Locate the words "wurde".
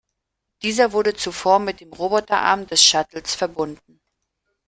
0.93-1.13